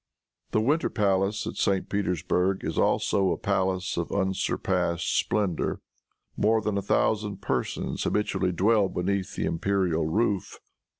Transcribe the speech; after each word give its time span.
The 0.49 0.61
Winter 0.61 0.89
Palace 0.89 1.45
at 1.45 1.57
St. 1.57 1.87
Petersburg 1.87 2.63
is 2.63 2.75
also 2.75 3.29
a 3.29 3.37
palace 3.37 3.97
of 3.97 4.11
unsurpassed 4.11 5.15
splendor. 5.15 5.79
More 6.35 6.59
than 6.59 6.75
a 6.75 6.81
thousand 6.81 7.43
persons 7.43 8.03
habitually 8.03 8.51
dwell 8.51 8.89
beneath 8.89 9.35
the 9.35 9.45
imperial 9.45 10.07
roof. 10.07 10.59